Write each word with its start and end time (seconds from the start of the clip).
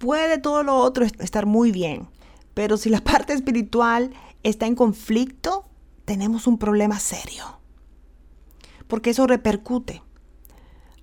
puede 0.00 0.38
todo 0.38 0.62
lo 0.62 0.78
otro 0.78 1.04
estar 1.04 1.46
muy 1.46 1.70
bien, 1.70 2.08
pero 2.54 2.76
si 2.76 2.88
la 2.88 3.00
parte 3.04 3.34
espiritual 3.34 4.10
está 4.42 4.66
en 4.66 4.74
conflicto, 4.74 5.66
tenemos 6.04 6.48
un 6.48 6.58
problema 6.58 6.98
serio. 6.98 7.60
Porque 8.88 9.10
eso 9.10 9.28
repercute 9.28 10.02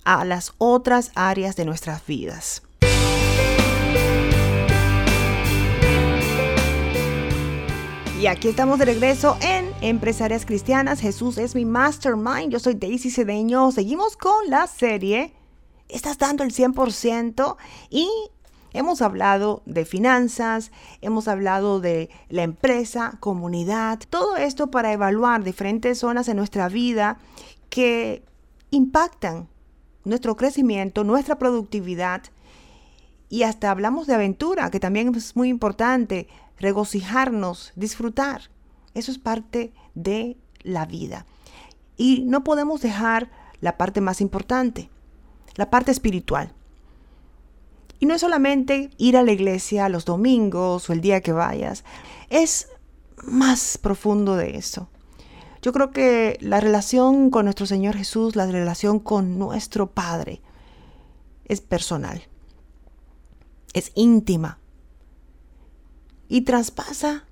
a 0.04 0.26
las 0.26 0.52
otras 0.58 1.12
áreas 1.14 1.56
de 1.56 1.64
nuestras 1.64 2.04
vidas. 2.04 2.62
Y 8.20 8.26
aquí 8.26 8.48
estamos 8.48 8.80
de 8.80 8.84
regreso 8.84 9.38
en 9.40 9.70
Empresarias 9.80 10.44
Cristianas. 10.44 11.00
Jesús 11.00 11.38
es 11.38 11.54
mi 11.54 11.64
mastermind. 11.64 12.50
Yo 12.50 12.58
soy 12.58 12.74
Daisy 12.74 13.12
Cedeño. 13.12 13.70
Seguimos 13.70 14.16
con 14.16 14.50
la 14.50 14.66
serie. 14.66 15.32
Estás 15.88 16.18
dando 16.18 16.42
el 16.42 16.52
100% 16.52 17.56
y 17.90 18.10
hemos 18.78 19.02
hablado 19.02 19.62
de 19.66 19.84
finanzas, 19.84 20.70
hemos 21.00 21.26
hablado 21.26 21.80
de 21.80 22.10
la 22.28 22.44
empresa, 22.44 23.16
comunidad, 23.18 23.98
todo 24.08 24.36
esto 24.36 24.70
para 24.70 24.92
evaluar 24.92 25.42
diferentes 25.42 25.98
zonas 25.98 26.28
en 26.28 26.36
nuestra 26.36 26.68
vida 26.68 27.18
que 27.70 28.22
impactan 28.70 29.48
nuestro 30.04 30.36
crecimiento, 30.36 31.02
nuestra 31.02 31.38
productividad 31.38 32.22
y 33.28 33.42
hasta 33.42 33.72
hablamos 33.72 34.06
de 34.06 34.14
aventura, 34.14 34.70
que 34.70 34.78
también 34.78 35.12
es 35.14 35.34
muy 35.34 35.48
importante 35.48 36.28
regocijarnos, 36.58 37.72
disfrutar. 37.74 38.42
Eso 38.94 39.10
es 39.10 39.18
parte 39.18 39.72
de 39.94 40.36
la 40.62 40.86
vida. 40.86 41.26
Y 41.96 42.22
no 42.26 42.44
podemos 42.44 42.80
dejar 42.80 43.28
la 43.60 43.76
parte 43.76 44.00
más 44.00 44.20
importante, 44.20 44.88
la 45.56 45.68
parte 45.68 45.90
espiritual. 45.90 46.54
Y 48.00 48.06
no 48.06 48.14
es 48.14 48.20
solamente 48.20 48.90
ir 48.96 49.16
a 49.16 49.22
la 49.22 49.32
iglesia 49.32 49.88
los 49.88 50.04
domingos 50.04 50.88
o 50.88 50.92
el 50.92 51.00
día 51.00 51.20
que 51.20 51.32
vayas, 51.32 51.84
es 52.30 52.68
más 53.24 53.78
profundo 53.78 54.36
de 54.36 54.56
eso. 54.56 54.88
Yo 55.62 55.72
creo 55.72 55.90
que 55.90 56.38
la 56.40 56.60
relación 56.60 57.30
con 57.30 57.44
nuestro 57.44 57.66
Señor 57.66 57.96
Jesús, 57.96 58.36
la 58.36 58.46
relación 58.46 59.00
con 59.00 59.38
nuestro 59.38 59.90
Padre, 59.90 60.40
es 61.46 61.60
personal, 61.60 62.22
es 63.72 63.90
íntima, 63.94 64.58
y 66.28 66.42
traspasa 66.42 67.24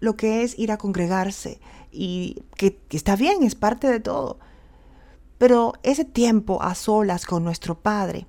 lo 0.00 0.16
que 0.16 0.42
es 0.42 0.58
ir 0.58 0.70
a 0.70 0.78
congregarse 0.78 1.60
y 1.90 2.42
que, 2.56 2.78
está 2.90 3.16
bien, 3.16 3.42
es 3.42 3.54
parte 3.54 3.88
de 3.88 4.00
todo. 4.00 4.38
Pero 5.38 5.74
ese 5.82 6.04
tiempo 6.04 6.62
a 6.62 6.74
solas 6.74 7.26
con 7.26 7.42
nuestro 7.42 7.80
Padre 7.80 8.26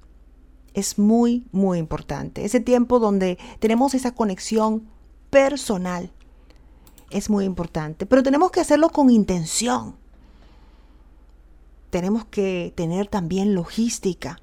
es 0.73 0.97
muy, 0.97 1.45
muy 1.51 1.79
importante. 1.79 2.45
Ese 2.45 2.59
tiempo 2.59 2.99
donde 2.99 3.37
tenemos 3.59 3.93
esa 3.93 4.13
conexión 4.13 4.87
personal 5.29 6.11
es 7.09 7.29
muy 7.29 7.45
importante. 7.45 8.05
Pero 8.05 8.23
tenemos 8.23 8.51
que 8.51 8.59
hacerlo 8.59 8.89
con 8.89 9.09
intención. 9.09 9.95
Tenemos 11.89 12.25
que 12.25 12.73
tener 12.75 13.07
también 13.07 13.53
logística. 13.53 14.39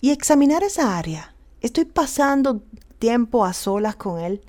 Y 0.00 0.10
examinar 0.10 0.62
esa 0.62 0.96
área. 0.96 1.34
Estoy 1.60 1.84
pasando 1.84 2.62
tiempo 2.98 3.44
a 3.44 3.52
solas 3.52 3.96
con 3.96 4.20
Él. 4.20 4.42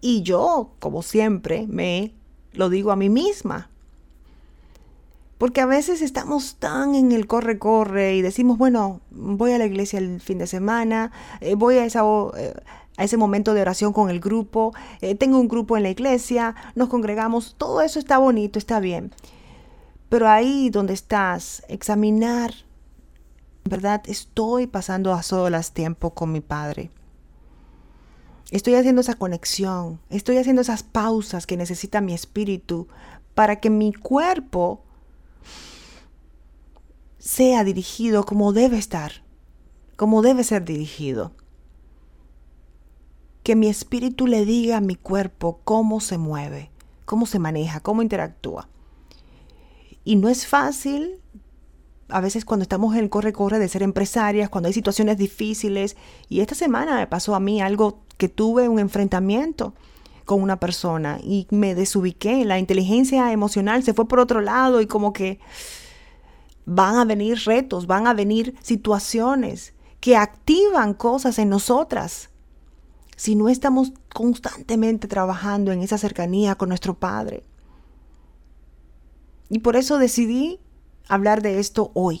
Y 0.00 0.22
yo, 0.22 0.72
como 0.78 1.02
siempre, 1.02 1.66
me 1.68 2.14
lo 2.52 2.68
digo 2.68 2.90
a 2.90 2.96
mí 2.96 3.08
misma. 3.08 3.69
Porque 5.40 5.62
a 5.62 5.66
veces 5.66 6.02
estamos 6.02 6.56
tan 6.56 6.94
en 6.94 7.12
el 7.12 7.26
corre-corre 7.26 8.14
y 8.14 8.20
decimos, 8.20 8.58
bueno, 8.58 9.00
voy 9.10 9.52
a 9.52 9.58
la 9.58 9.64
iglesia 9.64 9.98
el 9.98 10.20
fin 10.20 10.36
de 10.36 10.46
semana, 10.46 11.12
eh, 11.40 11.54
voy 11.54 11.78
a, 11.78 11.86
esa, 11.86 12.02
eh, 12.36 12.52
a 12.98 13.04
ese 13.04 13.16
momento 13.16 13.54
de 13.54 13.62
oración 13.62 13.94
con 13.94 14.10
el 14.10 14.20
grupo, 14.20 14.74
eh, 15.00 15.14
tengo 15.14 15.40
un 15.40 15.48
grupo 15.48 15.78
en 15.78 15.84
la 15.84 15.88
iglesia, 15.88 16.56
nos 16.74 16.90
congregamos, 16.90 17.54
todo 17.56 17.80
eso 17.80 17.98
está 17.98 18.18
bonito, 18.18 18.58
está 18.58 18.80
bien. 18.80 19.14
Pero 20.10 20.28
ahí 20.28 20.68
donde 20.68 20.92
estás, 20.92 21.62
examinar, 21.68 22.52
¿verdad? 23.64 24.02
Estoy 24.04 24.66
pasando 24.66 25.14
a 25.14 25.22
solas 25.22 25.72
tiempo 25.72 26.10
con 26.10 26.32
mi 26.32 26.42
Padre. 26.42 26.90
Estoy 28.50 28.74
haciendo 28.74 29.00
esa 29.00 29.14
conexión, 29.14 30.00
estoy 30.10 30.36
haciendo 30.36 30.60
esas 30.60 30.82
pausas 30.82 31.46
que 31.46 31.56
necesita 31.56 32.02
mi 32.02 32.12
espíritu 32.12 32.88
para 33.34 33.56
que 33.56 33.70
mi 33.70 33.94
cuerpo 33.94 34.82
sea 37.18 37.64
dirigido 37.64 38.24
como 38.24 38.52
debe 38.52 38.78
estar, 38.78 39.24
como 39.96 40.22
debe 40.22 40.42
ser 40.42 40.64
dirigido. 40.64 41.32
Que 43.42 43.56
mi 43.56 43.68
espíritu 43.68 44.26
le 44.26 44.44
diga 44.44 44.78
a 44.78 44.80
mi 44.80 44.96
cuerpo 44.96 45.60
cómo 45.64 46.00
se 46.00 46.18
mueve, 46.18 46.70
cómo 47.04 47.26
se 47.26 47.38
maneja, 47.38 47.80
cómo 47.80 48.02
interactúa. 48.02 48.68
Y 50.04 50.16
no 50.16 50.28
es 50.28 50.46
fácil, 50.46 51.20
a 52.08 52.20
veces 52.20 52.44
cuando 52.44 52.62
estamos 52.62 52.94
en 52.94 53.00
el 53.00 53.10
corre-corre 53.10 53.58
de 53.58 53.68
ser 53.68 53.82
empresarias, 53.82 54.48
cuando 54.48 54.68
hay 54.68 54.72
situaciones 54.72 55.18
difíciles, 55.18 55.96
y 56.28 56.40
esta 56.40 56.54
semana 56.54 56.96
me 56.96 57.06
pasó 57.06 57.34
a 57.34 57.40
mí 57.40 57.60
algo 57.60 58.00
que 58.16 58.28
tuve 58.28 58.68
un 58.68 58.78
enfrentamiento 58.78 59.74
con 60.30 60.42
una 60.42 60.60
persona 60.60 61.18
y 61.24 61.48
me 61.50 61.74
desubiqué. 61.74 62.44
La 62.44 62.60
inteligencia 62.60 63.32
emocional 63.32 63.82
se 63.82 63.94
fue 63.94 64.06
por 64.06 64.20
otro 64.20 64.40
lado 64.40 64.80
y 64.80 64.86
como 64.86 65.12
que 65.12 65.40
van 66.66 66.94
a 66.94 67.04
venir 67.04 67.36
retos, 67.46 67.88
van 67.88 68.06
a 68.06 68.14
venir 68.14 68.54
situaciones 68.62 69.74
que 69.98 70.16
activan 70.16 70.94
cosas 70.94 71.40
en 71.40 71.48
nosotras. 71.48 72.30
Si 73.16 73.34
no 73.34 73.48
estamos 73.48 73.92
constantemente 74.14 75.08
trabajando 75.08 75.72
en 75.72 75.82
esa 75.82 75.98
cercanía 75.98 76.54
con 76.54 76.68
nuestro 76.68 76.94
Padre. 76.94 77.42
Y 79.48 79.58
por 79.58 79.74
eso 79.74 79.98
decidí 79.98 80.60
hablar 81.08 81.42
de 81.42 81.58
esto 81.58 81.90
hoy. 81.94 82.20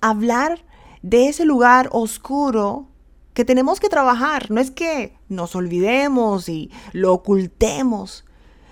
Hablar 0.00 0.64
de 1.02 1.28
ese 1.28 1.44
lugar 1.44 1.88
oscuro 1.92 2.88
que 3.34 3.44
tenemos 3.44 3.80
que 3.80 3.88
trabajar. 3.88 4.50
No 4.50 4.60
es 4.60 4.70
que 4.70 5.16
nos 5.28 5.54
olvidemos 5.56 6.48
y 6.48 6.70
lo 6.92 7.12
ocultemos. 7.12 8.24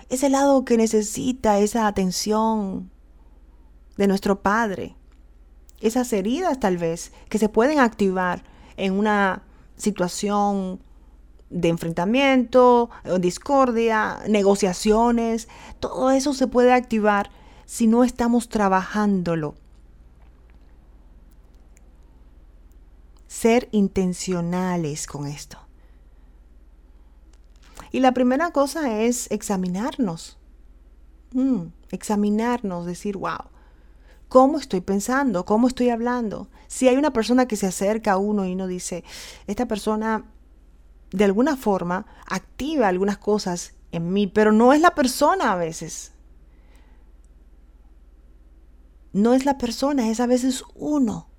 Es 0.09 0.23
el 0.23 0.33
lado 0.33 0.65
que 0.65 0.77
necesita 0.77 1.59
esa 1.59 1.87
atención 1.87 2.91
de 3.97 4.07
nuestro 4.07 4.43
Padre. 4.43 4.97
Esas 5.81 6.13
heridas 6.13 6.61
tal 6.61 6.77
vez 6.77 7.13
que 7.29 7.39
se 7.39 7.49
pueden 7.49 7.79
activar 7.79 8.45
en 8.77 8.93
una 8.95 9.43
situación 9.77 10.81
de 11.49 11.69
enfrentamiento, 11.69 12.91
discordia, 13.19 14.21
negociaciones, 14.29 15.49
todo 15.81 16.11
eso 16.11 16.33
se 16.35 16.47
puede 16.47 16.73
activar 16.73 17.31
si 17.65 17.87
no 17.87 18.05
estamos 18.05 18.49
trabajándolo 18.49 19.55
ser 23.31 23.69
intencionales 23.71 25.07
con 25.07 25.29
esto. 25.29 25.57
Y 27.93 28.01
la 28.01 28.13
primera 28.13 28.51
cosa 28.51 29.03
es 29.03 29.31
examinarnos. 29.31 30.37
Mm, 31.33 31.67
examinarnos, 31.93 32.87
decir, 32.87 33.17
wow, 33.17 33.39
¿cómo 34.29 34.59
estoy 34.59 34.81
pensando? 34.81 35.45
¿Cómo 35.45 35.69
estoy 35.69 35.91
hablando? 35.91 36.49
Si 36.67 36.89
hay 36.89 36.97
una 36.97 37.13
persona 37.13 37.47
que 37.47 37.55
se 37.55 37.69
acerca 37.69 38.13
a 38.13 38.17
uno 38.17 38.47
y 38.47 38.55
uno 38.55 38.67
dice, 38.67 39.05
esta 39.47 39.67
persona 39.67 40.25
de 41.13 41.23
alguna 41.23 41.57
forma 41.57 42.07
activa 42.27 42.89
algunas 42.89 43.19
cosas 43.19 43.75
en 43.93 44.13
mí, 44.13 44.27
pero 44.27 44.51
no 44.51 44.73
es 44.73 44.81
la 44.81 44.97
persona 44.97 45.53
a 45.53 45.57
veces. 45.57 46.13
No 49.13 49.35
es 49.35 49.45
la 49.45 49.57
persona, 49.57 50.11
es 50.11 50.19
a 50.19 50.27
veces 50.27 50.65
uno. 50.75 51.30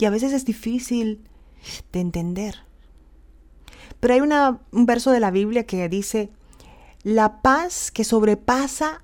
Y 0.00 0.06
a 0.06 0.10
veces 0.10 0.32
es 0.32 0.46
difícil 0.46 1.28
de 1.92 2.00
entender. 2.00 2.56
Pero 4.00 4.14
hay 4.14 4.20
un 4.20 4.86
verso 4.86 5.10
de 5.10 5.20
la 5.20 5.30
Biblia 5.30 5.66
que 5.66 5.86
dice, 5.90 6.30
la 7.02 7.42
paz 7.42 7.90
que 7.90 8.02
sobrepasa 8.02 9.02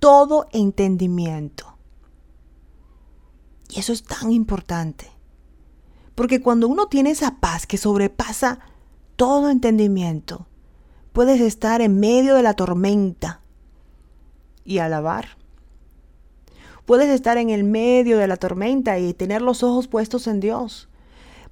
todo 0.00 0.48
entendimiento. 0.52 1.78
Y 3.70 3.78
eso 3.78 3.92
es 3.92 4.02
tan 4.02 4.32
importante. 4.32 5.08
Porque 6.16 6.40
cuando 6.40 6.66
uno 6.66 6.88
tiene 6.88 7.10
esa 7.10 7.36
paz 7.38 7.66
que 7.66 7.78
sobrepasa 7.78 8.58
todo 9.14 9.50
entendimiento, 9.50 10.48
puedes 11.12 11.40
estar 11.40 11.80
en 11.80 12.00
medio 12.00 12.34
de 12.34 12.42
la 12.42 12.54
tormenta 12.54 13.40
y 14.64 14.78
alabar. 14.78 15.38
Puedes 16.86 17.08
estar 17.08 17.38
en 17.38 17.50
el 17.50 17.64
medio 17.64 18.18
de 18.18 18.26
la 18.26 18.36
tormenta 18.36 18.98
y 18.98 19.14
tener 19.14 19.42
los 19.42 19.62
ojos 19.62 19.88
puestos 19.88 20.26
en 20.26 20.40
Dios. 20.40 20.88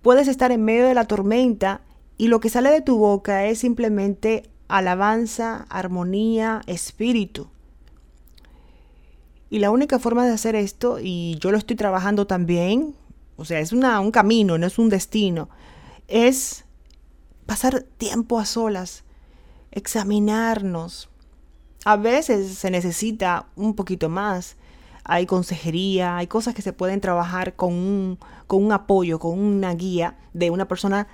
Puedes 0.03 0.29
estar 0.29 0.53
en 0.53 0.65
medio 0.65 0.87
de 0.87 0.95
la 0.95 1.07
tormenta 1.07 1.81
y 2.19 2.29
lo 2.29 2.41
que 2.41 2.51
sale 2.51 2.71
de 2.71 2.83
tu 2.83 2.99
boca 2.99 3.47
es 3.47 3.59
simplemente 3.59 4.51
alabanza, 4.69 5.67
armonía, 5.69 6.63
espíritu. 6.67 7.49
Y 9.51 9.59
la 9.59 9.71
única 9.71 9.99
forma 9.99 10.25
de 10.25 10.33
hacer 10.33 10.55
esto, 10.55 10.99
y 10.99 11.37
yo 11.39 11.51
lo 11.51 11.59
estoy 11.59 11.77
trabajando 11.77 12.27
también, 12.27 12.95
o 13.37 13.45
sea, 13.45 13.61
es 13.61 13.73
una, 13.73 14.01
un 14.01 14.11
camino, 14.11 14.57
no 14.57 14.67
es 14.67 14.79
un 14.79 14.89
destino, 14.89 15.51
es 16.09 16.65
pasar 17.45 17.83
tiempo 17.99 18.39
a 18.39 18.47
solas, 18.47 19.05
examinarnos. 19.71 21.11
A 21.85 21.97
veces 21.97 22.55
se 22.55 22.71
necesita 22.71 23.47
un 23.57 23.75
poquito 23.75 24.09
más. 24.09 24.57
Hay 25.05 25.27
consejería, 25.27 26.17
hay 26.17 26.27
cosas 26.27 26.55
que 26.55 26.63
se 26.63 26.73
pueden 26.73 27.01
trabajar 27.01 27.57
con 27.57 27.73
un, 27.73 28.19
con 28.47 28.65
un 28.65 28.73
apoyo, 28.73 29.19
con 29.19 29.39
una 29.39 29.75
guía 29.75 30.17
de 30.33 30.51
una 30.51 30.69
persona 30.69 31.09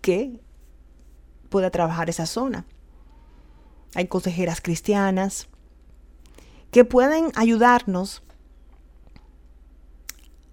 que 0.00 0.40
pueda 1.48 1.70
trabajar 1.70 2.08
esa 2.08 2.26
zona. 2.26 2.64
Hay 3.94 4.06
consejeras 4.06 4.60
cristianas 4.60 5.48
que 6.70 6.84
pueden 6.84 7.30
ayudarnos 7.34 8.22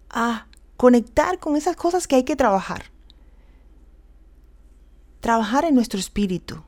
a 0.09 0.47
conectar 0.75 1.39
con 1.39 1.55
esas 1.55 1.75
cosas 1.75 2.07
que 2.07 2.15
hay 2.15 2.23
que 2.23 2.35
trabajar. 2.35 2.85
Trabajar 5.21 5.65
en 5.65 5.75
nuestro 5.75 5.99
espíritu. 5.99 6.63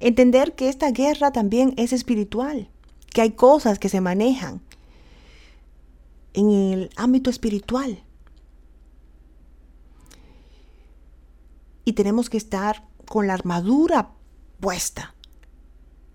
Entender 0.00 0.54
que 0.54 0.68
esta 0.68 0.90
guerra 0.90 1.30
también 1.30 1.74
es 1.76 1.92
espiritual, 1.92 2.68
que 3.10 3.22
hay 3.22 3.32
cosas 3.32 3.78
que 3.78 3.88
se 3.88 4.00
manejan 4.00 4.60
en 6.36 6.50
el 6.50 6.90
ámbito 6.96 7.30
espiritual. 7.30 8.04
Y 11.84 11.94
tenemos 11.94 12.30
que 12.30 12.36
estar 12.36 12.86
con 13.06 13.26
la 13.26 13.34
armadura 13.34 14.10
puesta. 14.60 15.14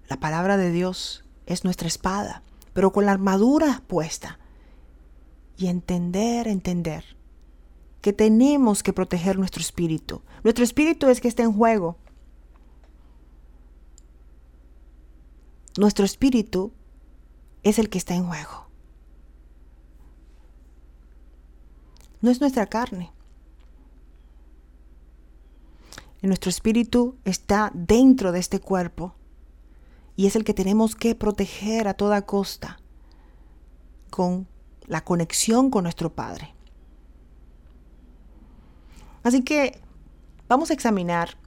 La 0.07 0.19
palabra 0.19 0.57
de 0.57 0.71
Dios 0.71 1.25
es 1.47 1.63
nuestra 1.63 1.88
espada, 1.88 2.44
pero 2.73 2.94
con 2.94 3.06
la 3.06 3.13
armadura 3.13 3.81
puesta. 3.88 4.39
Y 5.57 5.68
entender, 5.68 6.47
entender 6.47 7.03
que 8.01 8.13
tenemos 8.13 8.83
que 8.83 8.94
proteger 8.94 9.39
nuestro 9.39 9.62
espíritu. 9.62 10.21
Nuestro 10.44 10.63
espíritu 10.63 11.07
es 11.07 11.19
que 11.19 11.27
está 11.27 11.44
en 11.44 11.53
juego. 11.53 11.97
Nuestro 15.79 16.06
espíritu 16.06 16.74
es 17.63 17.79
el 17.79 17.89
que 17.89 17.97
está 17.97 18.13
en 18.13 18.27
juego. 18.27 18.70
No 22.21 22.29
es 22.29 22.39
nuestra 22.39 22.68
carne. 22.68 23.12
nuestro 26.21 26.50
espíritu 26.50 27.15
está 27.25 27.71
dentro 27.73 28.31
de 28.31 28.39
este 28.39 28.59
cuerpo 28.59 29.15
y 30.15 30.27
es 30.27 30.35
el 30.35 30.44
que 30.44 30.53
tenemos 30.53 30.95
que 30.95 31.15
proteger 31.15 31.88
a 31.88 31.95
toda 31.95 32.27
costa 32.27 32.79
con 34.12 34.47
la 34.85 35.03
conexión 35.03 35.71
con 35.71 35.83
nuestro 35.83 36.13
Padre. 36.13 36.53
Así 39.24 39.44
que 39.44 39.81
vamos 40.47 40.69
a 40.69 40.74
examinar 40.74 41.38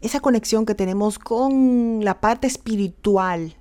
esa 0.00 0.20
conexión 0.20 0.66
que 0.66 0.74
tenemos 0.74 1.18
con 1.18 2.04
la 2.04 2.20
parte 2.20 2.46
espiritual, 2.46 3.56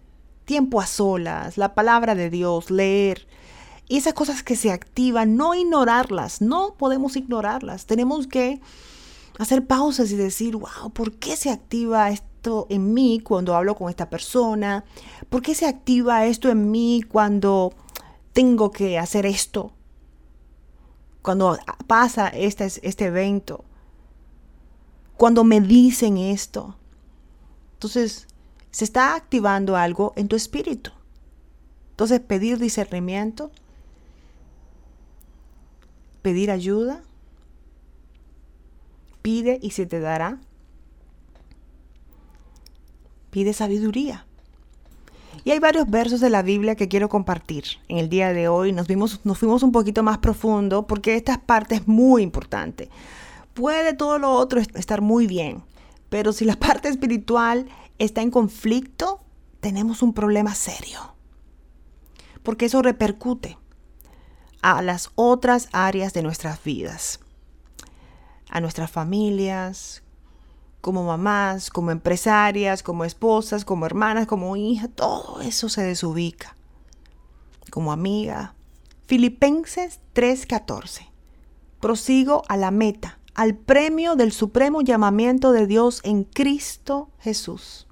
tiempo 0.46 0.80
a 0.80 0.86
solas, 0.86 1.58
la 1.58 1.76
palabra 1.76 2.16
de 2.16 2.30
Dios, 2.30 2.72
leer, 2.72 3.28
esas 3.90 4.14
cosas 4.14 4.44
que 4.44 4.56
se 4.56 4.72
activan, 4.72 5.38
no 5.38 5.56
ignorarlas, 5.56 6.42
no 6.42 6.74
podemos 6.74 7.16
ignorarlas, 7.16 7.86
tenemos 7.86 8.28
que 8.28 8.60
hacer 9.40 9.66
pausas 9.66 10.12
y 10.12 10.16
decir, 10.16 10.58
wow, 10.58 10.92
¿por 10.94 11.14
qué 11.14 11.38
se 11.38 11.50
activa 11.50 12.10
esto 12.10 12.68
en 12.70 12.94
mí 12.94 13.22
cuando 13.24 13.56
hablo 13.56 13.76
con 13.76 13.90
esta 13.90 14.10
persona? 14.10 14.84
¿Por 15.30 15.42
qué 15.42 15.56
se 15.56 15.66
activa 15.66 16.26
esto 16.26 16.50
en 16.50 16.70
mí 16.70 17.04
cuando 17.08 17.74
tengo 18.34 18.72
que 18.72 18.98
hacer 18.98 19.26
esto? 19.26 19.72
Cuando 21.22 21.58
pasa 21.88 22.28
este, 22.28 22.66
este 22.66 23.06
evento 23.06 23.64
cuando 25.18 25.44
me 25.44 25.60
dicen 25.60 26.18
esto. 26.18 26.76
Entonces, 27.74 28.28
se 28.72 28.86
está 28.86 29.16
activando 29.16 29.76
algo 29.76 30.14
en 30.16 30.28
tu 30.28 30.36
espíritu. 30.36 30.92
Entonces, 31.92 32.20
pedir 32.20 32.60
discernimiento, 32.60 33.52
pedir 36.28 36.52
ayuda, 36.52 37.04
pide 39.22 39.60
y 39.62 39.72
se 39.72 39.86
te 39.86 40.02
dará. 40.02 40.42
Pide 43.30 43.54
sabiduría. 43.54 44.26
Y 45.46 45.52
hay 45.52 45.60
varios 45.60 45.90
versos 45.90 46.20
de 46.20 46.30
la 46.30 46.42
Biblia 46.42 46.76
que 46.76 46.90
quiero 46.90 47.08
compartir. 47.08 47.64
En 47.88 47.98
el 47.98 48.10
día 48.10 48.34
de 48.34 48.50
hoy 48.50 48.74
nos, 48.74 48.88
vimos, 48.88 49.22
nos 49.24 49.38
fuimos 49.38 49.64
un 49.64 49.72
poquito 49.72 50.04
más 50.04 50.18
profundo 50.18 50.86
porque 50.86 51.16
esta 51.16 51.40
parte 51.40 51.76
es 51.76 51.88
muy 51.88 52.24
importante. 52.24 52.90
Puede 53.54 53.94
todo 53.94 54.20
lo 54.20 54.34
otro 54.34 54.60
estar 54.60 55.00
muy 55.00 55.28
bien, 55.28 55.64
pero 56.10 56.34
si 56.34 56.44
la 56.44 56.58
parte 56.60 56.90
espiritual 56.90 57.70
está 58.00 58.22
en 58.22 58.32
conflicto, 58.32 59.22
tenemos 59.62 60.02
un 60.02 60.12
problema 60.12 60.54
serio. 60.56 61.16
Porque 62.44 62.66
eso 62.66 62.82
repercute 62.82 63.58
a 64.70 64.82
las 64.82 65.12
otras 65.16 65.70
áreas 65.72 66.12
de 66.12 66.22
nuestras 66.22 66.62
vidas, 66.62 67.22
a 68.50 68.60
nuestras 68.60 68.92
familias, 68.92 70.04
como 70.82 71.06
mamás, 71.06 71.70
como 71.70 71.92
empresarias, 71.92 72.84
como 72.84 73.06
esposas, 73.06 73.64
como 73.64 73.86
hermanas, 73.86 74.28
como 74.28 74.58
hijas, 74.58 74.90
todo 74.94 75.40
eso 75.40 75.70
se 75.70 75.84
desubica. 75.84 76.58
Como 77.72 77.94
amiga. 77.94 78.56
Filipenses 79.06 80.02
3:14. 80.14 81.08
Prosigo 81.80 82.44
a 82.50 82.58
la 82.58 82.72
meta, 82.72 83.20
al 83.36 83.56
premio 83.56 84.18
del 84.18 84.34
supremo 84.34 84.82
llamamiento 84.82 85.54
de 85.54 85.66
Dios 85.66 86.02
en 86.04 86.26
Cristo 86.26 87.10
Jesús. 87.20 87.88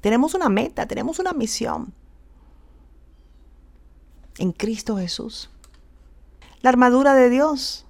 Tenemos 0.00 0.34
una 0.34 0.48
meta, 0.48 0.86
tenemos 0.86 1.20
una 1.20 1.32
misión 1.32 1.94
en 4.38 4.50
Cristo 4.50 4.96
Jesús. 4.96 5.48
La 6.62 6.70
armadura 6.70 7.14
de 7.14 7.30
Dios. 7.30 7.86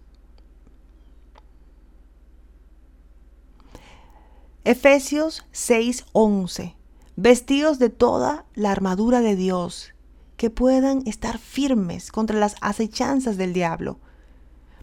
Efesios 4.64 5.44
6:11. 5.52 6.76
Vestidos 7.16 7.78
de 7.78 7.90
toda 7.90 8.46
la 8.54 8.70
armadura 8.70 9.20
de 9.20 9.36
Dios, 9.36 9.92
que 10.36 10.50
puedan 10.50 11.06
estar 11.06 11.38
firmes 11.38 12.10
contra 12.12 12.38
las 12.38 12.56
acechanzas 12.60 13.36
del 13.36 13.52
diablo 13.52 13.98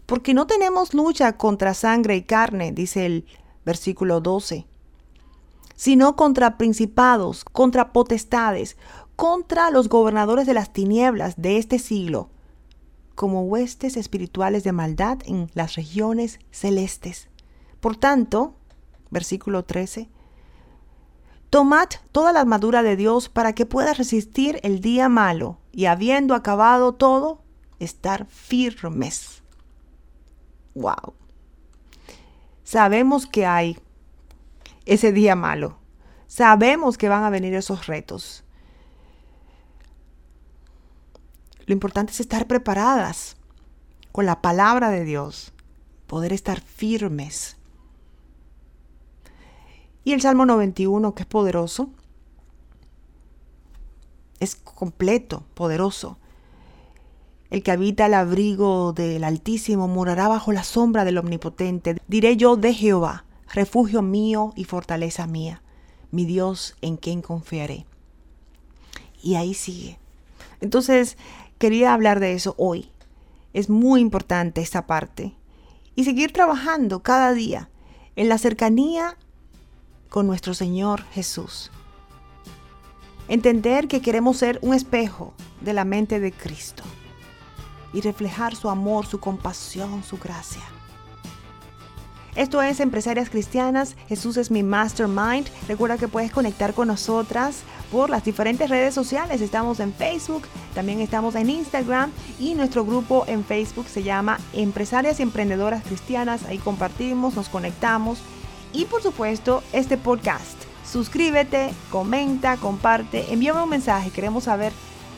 porque 0.08 0.32
no 0.32 0.46
tenemos 0.46 0.94
lucha 0.94 1.36
contra 1.36 1.74
sangre 1.74 2.16
y 2.16 2.22
carne, 2.22 2.72
dice 2.72 3.04
el 3.04 3.26
versículo 3.66 4.22
12, 4.22 4.66
sino 5.76 6.16
contra 6.16 6.56
principados, 6.56 7.44
contra 7.44 7.92
potestades, 7.92 8.78
contra 9.16 9.70
los 9.70 9.90
gobernadores 9.90 10.46
de 10.46 10.54
las 10.54 10.72
tinieblas 10.72 11.34
de 11.36 11.58
este 11.58 11.78
siglo, 11.78 12.30
como 13.18 13.42
huestes 13.42 13.96
espirituales 13.96 14.62
de 14.62 14.70
maldad 14.70 15.18
en 15.24 15.50
las 15.52 15.74
regiones 15.74 16.38
celestes. 16.52 17.26
Por 17.80 17.96
tanto, 17.96 18.54
versículo 19.10 19.64
13, 19.64 20.08
Tomad 21.50 21.88
toda 22.12 22.32
la 22.32 22.38
armadura 22.38 22.84
de 22.84 22.94
Dios 22.94 23.28
para 23.28 23.54
que 23.54 23.66
puedas 23.66 23.98
resistir 23.98 24.60
el 24.62 24.80
día 24.80 25.08
malo 25.08 25.58
y 25.72 25.86
habiendo 25.86 26.36
acabado 26.36 26.94
todo, 26.94 27.42
estar 27.80 28.24
firmes 28.26 29.42
wow. 30.76 31.12
Sabemos 32.62 33.26
que 33.26 33.46
hay 33.46 33.80
ese 34.86 35.10
día 35.10 35.34
malo. 35.34 35.76
Sabemos 36.28 36.96
que 36.96 37.08
van 37.08 37.24
a 37.24 37.30
venir 37.30 37.52
esos 37.54 37.88
retos. 37.88 38.44
Lo 41.68 41.74
importante 41.74 42.12
es 42.12 42.20
estar 42.20 42.46
preparadas 42.46 43.36
con 44.10 44.24
la 44.24 44.40
palabra 44.40 44.88
de 44.88 45.04
Dios, 45.04 45.52
poder 46.06 46.32
estar 46.32 46.62
firmes. 46.62 47.58
Y 50.02 50.14
el 50.14 50.22
Salmo 50.22 50.46
91, 50.46 51.14
que 51.14 51.24
es 51.24 51.28
poderoso, 51.28 51.90
es 54.40 54.56
completo, 54.56 55.44
poderoso. 55.52 56.16
El 57.50 57.62
que 57.62 57.70
habita 57.70 58.06
el 58.06 58.14
abrigo 58.14 58.94
del 58.94 59.22
Altísimo 59.22 59.88
morará 59.88 60.26
bajo 60.26 60.52
la 60.52 60.64
sombra 60.64 61.04
del 61.04 61.18
Omnipotente. 61.18 61.98
Diré 62.08 62.38
yo 62.38 62.56
de 62.56 62.72
Jehová, 62.72 63.26
refugio 63.52 64.00
mío 64.00 64.54
y 64.56 64.64
fortaleza 64.64 65.26
mía, 65.26 65.60
mi 66.12 66.24
Dios 66.24 66.76
en 66.80 66.96
quien 66.96 67.20
confiaré. 67.20 67.84
Y 69.22 69.34
ahí 69.34 69.52
sigue. 69.52 69.98
Entonces, 70.60 71.18
quería 71.58 71.92
hablar 71.92 72.20
de 72.20 72.34
eso 72.34 72.54
hoy. 72.56 72.90
Es 73.52 73.68
muy 73.68 74.00
importante 74.00 74.60
esta 74.60 74.86
parte. 74.86 75.34
Y 75.94 76.04
seguir 76.04 76.32
trabajando 76.32 77.02
cada 77.02 77.32
día 77.32 77.70
en 78.16 78.28
la 78.28 78.38
cercanía 78.38 79.16
con 80.08 80.26
nuestro 80.26 80.54
Señor 80.54 81.02
Jesús. 81.12 81.70
Entender 83.28 83.88
que 83.88 84.00
queremos 84.00 84.38
ser 84.38 84.58
un 84.62 84.74
espejo 84.74 85.34
de 85.60 85.72
la 85.72 85.84
mente 85.84 86.20
de 86.20 86.32
Cristo 86.32 86.82
y 87.92 88.00
reflejar 88.00 88.54
su 88.54 88.70
amor, 88.70 89.06
su 89.06 89.20
compasión, 89.20 90.02
su 90.02 90.18
gracia. 90.18 90.62
Esto 92.38 92.62
es 92.62 92.78
Empresarias 92.78 93.30
Cristianas. 93.30 93.96
Jesús 94.08 94.36
es 94.36 94.52
mi 94.52 94.62
mastermind. 94.62 95.48
Recuerda 95.66 95.98
que 95.98 96.06
puedes 96.06 96.30
conectar 96.30 96.72
con 96.72 96.86
nosotras 96.86 97.62
por 97.90 98.10
las 98.10 98.24
diferentes 98.24 98.70
redes 98.70 98.94
sociales. 98.94 99.40
Estamos 99.40 99.80
en 99.80 99.92
Facebook, 99.92 100.44
también 100.72 101.00
estamos 101.00 101.34
en 101.34 101.50
Instagram 101.50 102.12
y 102.38 102.54
nuestro 102.54 102.84
grupo 102.84 103.24
en 103.26 103.44
Facebook 103.44 103.88
se 103.88 104.04
llama 104.04 104.38
Empresarias 104.52 105.18
y 105.18 105.24
Emprendedoras 105.24 105.82
Cristianas. 105.82 106.44
Ahí 106.44 106.58
compartimos, 106.58 107.34
nos 107.34 107.48
conectamos 107.48 108.20
y 108.72 108.84
por 108.84 109.02
supuesto 109.02 109.64
este 109.72 109.96
podcast. 109.96 110.62
Suscríbete, 110.88 111.70
comenta, 111.90 112.56
comparte, 112.56 113.32
envíame 113.32 113.64
un 113.64 113.68
mensaje. 113.68 114.12
Queremos 114.12 114.44
saber 114.44 114.72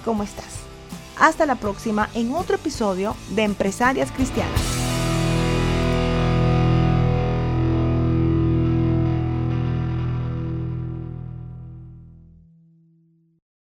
cómo 0.07 0.23
estás. 0.23 0.61
Hasta 1.19 1.45
la 1.45 1.57
próxima 1.57 2.09
en 2.15 2.33
otro 2.33 2.57
episodio 2.57 3.15
de 3.35 3.43
Empresarias 3.43 4.11
Cristianas. 4.11 4.80